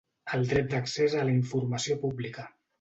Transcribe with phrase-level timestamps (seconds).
[0.37, 2.51] El dret d'accés a la informació pública.